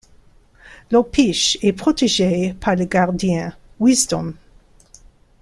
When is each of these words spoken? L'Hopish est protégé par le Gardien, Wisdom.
L'Hopish 0.89 1.59
est 1.61 1.73
protégé 1.73 2.55
par 2.59 2.75
le 2.75 2.85
Gardien, 2.85 3.55
Wisdom. 3.79 4.33